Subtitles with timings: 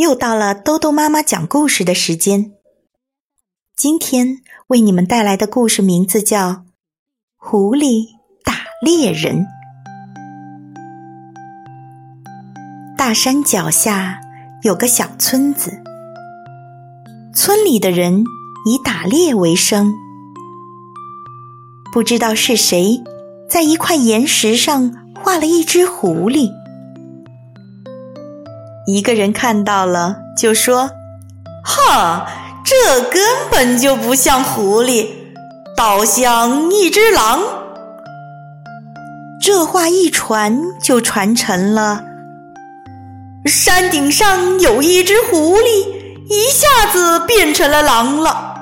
[0.00, 2.52] 又到了兜兜妈妈讲故事的时间。
[3.76, 6.48] 今天为你们带来的故事名字叫
[7.36, 8.06] 《狐狸
[8.42, 9.46] 打猎人》。
[12.96, 14.22] 大山脚下
[14.62, 15.82] 有个小村子，
[17.34, 18.24] 村里的人
[18.64, 19.92] 以打猎为生。
[21.92, 23.02] 不知道是谁
[23.50, 26.58] 在一块岩石上画了一只狐狸。
[28.92, 30.90] 一个人看到了，就说
[31.64, 32.26] ：“哈，
[32.64, 35.06] 这根本就不像狐狸，
[35.76, 37.40] 倒像一只狼。”
[39.40, 42.02] 这话一传，就传成了
[43.46, 45.88] ：“山顶上有一只狐狸，
[46.28, 48.54] 一下子变成了狼了。”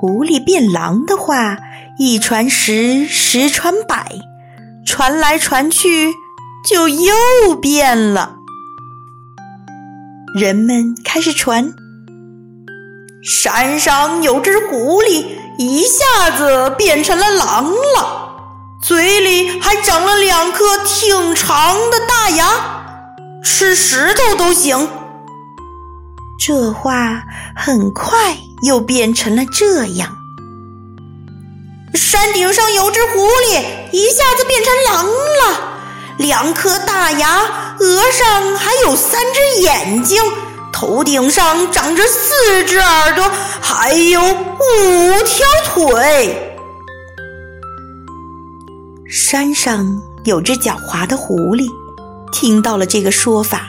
[0.00, 1.56] 狐狸变狼的话
[1.98, 4.04] 一传十，十传百，
[4.84, 6.12] 传来传去。
[6.64, 8.36] 就又变了。
[10.34, 11.74] 人们开始传：
[13.22, 15.26] 山上有只狐狸，
[15.58, 18.36] 一下子变成了狼了，
[18.82, 24.88] 嘴里还长了两颗挺长的大牙，吃石头都行。
[26.38, 27.24] 这话
[27.54, 30.16] 很快又变成了这样：
[31.94, 33.62] 山顶上有只狐狸，
[33.92, 35.71] 一下子变成狼了。
[36.18, 37.38] 两颗大牙，
[37.78, 40.22] 额上还有三只眼睛，
[40.72, 43.30] 头顶上长着四只耳朵，
[43.60, 46.48] 还有五条腿。
[49.08, 51.68] 山上有只狡猾的狐狸，
[52.30, 53.68] 听到了这个说法，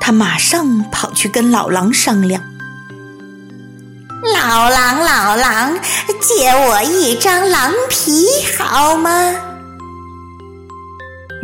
[0.00, 2.42] 他马上跑去跟老狼商量
[4.34, 5.78] ：“老狼，老狼，
[6.20, 8.26] 借我一张狼皮
[8.58, 9.34] 好吗？”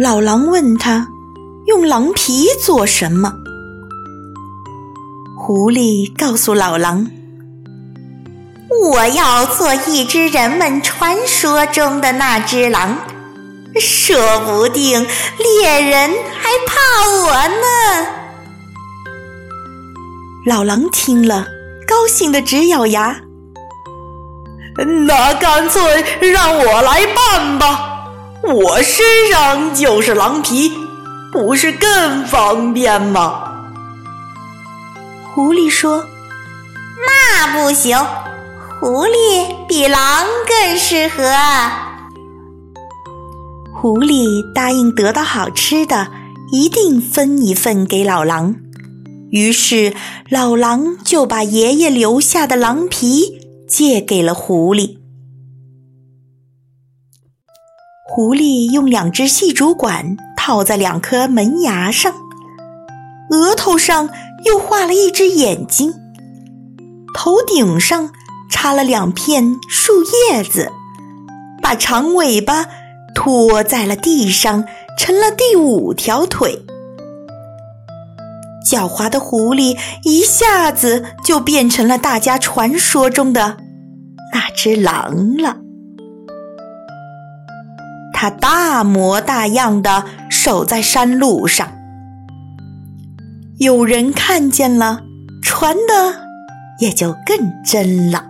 [0.03, 1.09] 老狼问他
[1.69, 3.34] ：“用狼皮做什么？”
[5.37, 7.06] 狐狸告诉老狼
[8.93, 12.97] ：“我要做一只人们传说中的那只狼，
[13.78, 15.06] 说不定
[15.37, 16.81] 猎人还怕
[17.27, 18.06] 我呢。”
[20.49, 21.47] 老狼听了，
[21.87, 23.21] 高兴的直咬牙
[25.06, 25.82] ：“那干脆
[26.32, 27.88] 让我来办吧！”
[28.43, 30.73] 我身上就是狼皮，
[31.31, 33.45] 不是更方便吗？
[35.34, 36.06] 狐狸说
[37.06, 37.99] ：“那不行，
[38.81, 41.23] 狐狸比狼更适合。”
[43.81, 46.09] 狐狸答应得到好吃的，
[46.50, 48.56] 一定分一份给老狼。
[49.31, 49.95] 于是
[50.29, 55.00] 老狼就把爷爷留下的狼皮借给了狐狸。
[58.12, 62.12] 狐狸用两只细竹管套在两颗门牙上，
[63.31, 64.10] 额头上
[64.44, 65.94] 又画了一只眼睛，
[67.15, 68.10] 头顶上
[68.50, 70.72] 插了两片树叶子，
[71.62, 72.66] 把长尾巴
[73.15, 74.65] 拖在了地上，
[74.99, 76.66] 成了第五条腿。
[78.69, 83.56] 狡猾的狐狸一下子就变成了大家传说中的
[84.32, 85.59] 那只狼了。
[88.20, 91.72] 他大模大样的守在山路上，
[93.58, 95.00] 有人看见了，
[95.43, 96.26] 传的
[96.81, 98.26] 也就更真了。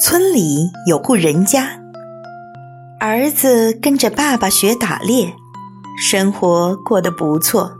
[0.00, 1.78] 村里有户人家，
[2.98, 5.32] 儿子跟着爸爸学打猎，
[5.96, 7.70] 生活过得不错。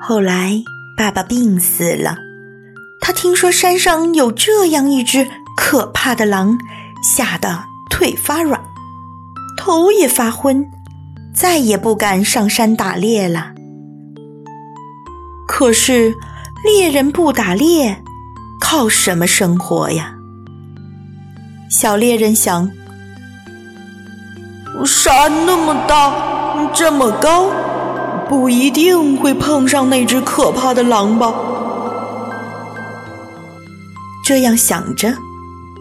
[0.00, 0.62] 后来
[0.96, 2.16] 爸爸病死了，
[3.00, 6.56] 他听说山上有这样一只可怕的狼，
[7.02, 7.64] 吓得。
[7.88, 8.60] 腿发软，
[9.56, 10.64] 头也发昏，
[11.34, 13.52] 再也不敢上山打猎了。
[15.46, 16.14] 可是
[16.64, 18.02] 猎人不打猎，
[18.60, 20.14] 靠什么生活呀？
[21.70, 22.70] 小猎人想：
[24.84, 27.50] 山那么大，这么高，
[28.28, 31.34] 不一定会碰上那只可怕的狼吧？
[34.24, 35.14] 这样想着，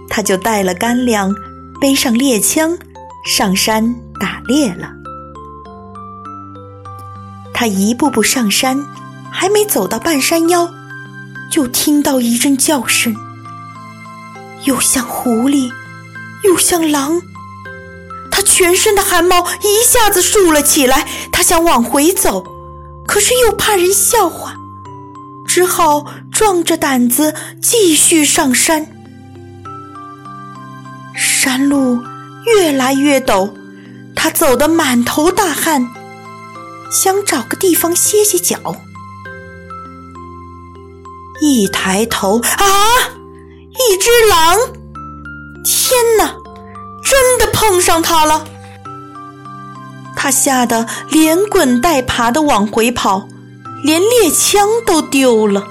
[0.10, 1.36] 他就带了干粮。
[1.80, 2.78] 背上猎枪，
[3.26, 4.90] 上山打猎了。
[7.54, 8.86] 他一步步上山，
[9.32, 10.72] 还没走到半山腰，
[11.52, 13.16] 就听到一阵叫声，
[14.64, 15.72] 又像狐狸，
[16.44, 17.22] 又像狼。
[18.32, 22.44] 他全身的汗毛一下子竖了起来，他想往回走，
[23.08, 24.56] 可是又怕人笑话，
[25.48, 28.97] 只好壮着胆子继续上山。
[31.18, 32.00] 山路
[32.46, 33.52] 越来越陡，
[34.16, 35.88] 他走得满头大汗，
[36.92, 38.76] 想找个地方歇歇脚。
[41.42, 42.66] 一抬头，啊，
[43.72, 44.58] 一只狼！
[45.66, 46.36] 天哪！
[47.04, 48.46] 真的碰上他了，
[50.16, 53.28] 他吓得连滚带爬的往回跑，
[53.84, 55.66] 连猎枪都丢了。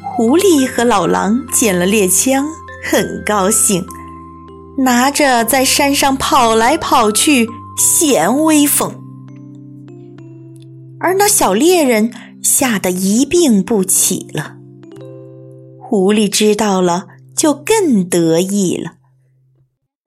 [0.00, 2.46] 狐狸和老狼捡了猎枪，
[2.82, 3.84] 很高兴，
[4.78, 7.48] 拿着在山上跑来跑去，
[7.78, 8.94] 显威风。
[11.00, 12.12] 而那小猎人
[12.42, 14.56] 吓得一病不起了。
[15.78, 17.06] 狐狸知道了，
[17.36, 18.92] 就更得意了。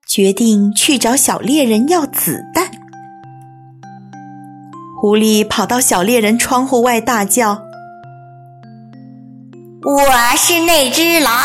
[0.07, 2.69] 决定去找小猎人要子弹。
[5.01, 7.63] 狐狸跑到小猎人窗户外大叫
[9.83, 11.41] ：“我是那只狼，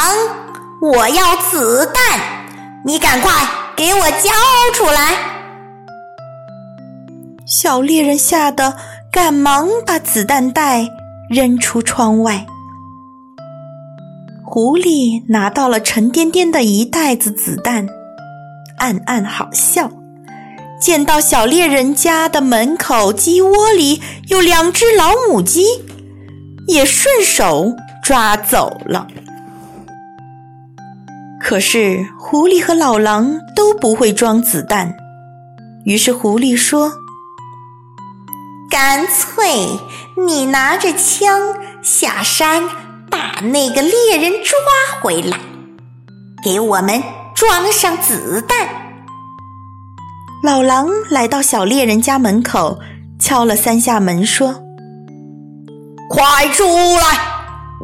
[0.80, 2.20] 我要子弹，
[2.84, 3.32] 你赶快
[3.76, 4.30] 给我交
[4.74, 5.16] 出来！”
[7.46, 8.76] 小猎人吓得
[9.10, 10.88] 赶忙把子弹袋
[11.30, 12.46] 扔出窗外。
[14.44, 17.86] 狐狸拿到了沉甸甸的一袋子子弹。
[18.78, 19.90] 暗暗好笑，
[20.80, 25.64] 见到小猎人家的门口鸡窝里有两只老母鸡，
[26.68, 29.08] 也顺手抓走了。
[31.48, 34.94] 可是狐狸和老狼都不会装子弹，
[35.86, 36.92] 于是狐狸说
[38.70, 39.66] ：“干脆
[40.26, 42.64] 你拿着枪下山，
[43.10, 45.38] 把那个猎人抓回来，
[46.44, 47.02] 给我们。”
[47.34, 48.68] 装上子弹。
[50.42, 52.78] 老狼来到小猎人家门口，
[53.18, 54.54] 敲了三下门，说
[56.10, 57.18] ：“快出来，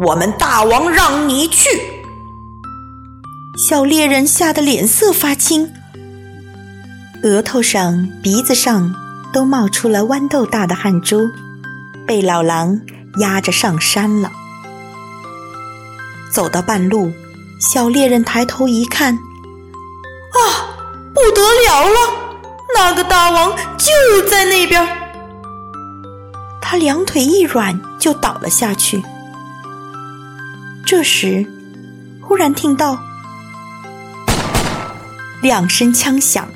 [0.05, 1.71] 我们大王让你去。”
[3.57, 5.73] 小猎人吓得脸色发青，
[7.23, 8.93] 额头上、鼻子上
[9.33, 11.31] 都冒出了豌豆大的汗珠，
[12.05, 12.81] 被老狼
[13.21, 14.33] 压着上山了。
[16.33, 17.13] 走到半路，
[17.61, 19.15] 小猎人抬头一看。
[19.15, 20.41] 啊，
[21.15, 21.97] 不得了了！
[22.75, 24.85] 那个大王就在那边。
[26.61, 29.01] 他两腿一软，就倒了下去。
[30.85, 31.47] 这时，
[32.21, 32.99] 忽然听到
[35.45, 36.49] 两声枪响，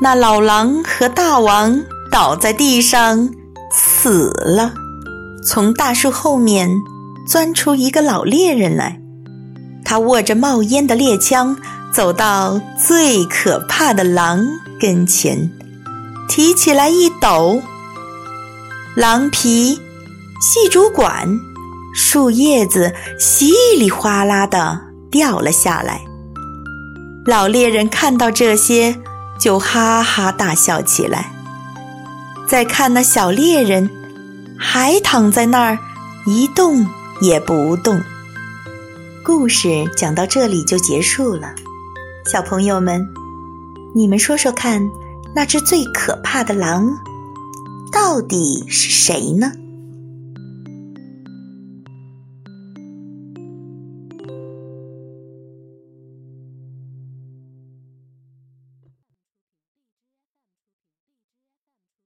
[0.00, 3.28] 那老狼和大王倒在地上
[3.70, 4.72] 死了。
[5.44, 6.70] 从大树后面
[7.28, 9.02] 钻出一个老猎人来，
[9.84, 11.58] 他握着冒烟的猎枪。
[11.92, 14.46] 走到最可怕的狼
[14.78, 15.50] 跟前，
[16.28, 17.62] 提起来一抖，
[18.94, 19.80] 狼皮、
[20.40, 21.38] 细竹管、
[21.94, 24.80] 树叶子稀里哗啦的
[25.10, 26.02] 掉了下来。
[27.26, 28.96] 老猎人看到这些，
[29.36, 31.32] 就哈哈大笑起来。
[32.46, 33.90] 再看那小猎人，
[34.56, 35.76] 还躺在那儿
[36.24, 36.86] 一动
[37.20, 38.00] 也不动。
[39.24, 41.52] 故事讲到这里就结束了。
[42.30, 43.04] 小朋友们，
[43.92, 44.88] 你们说说看，
[45.34, 46.96] 那只最可怕的狼
[47.90, 49.50] 到底是谁呢？